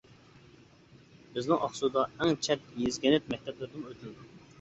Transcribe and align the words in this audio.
بىزنىڭ 1.35 1.59
ئاقسۇدا 1.65 2.05
ئەڭ 2.05 2.33
چەت 2.47 2.65
يېزا 2.85 3.05
كەنت 3.05 3.29
مەكتەپلىرىدىمۇ 3.35 3.93
ئۆتۈلىدۇ. 3.93 4.27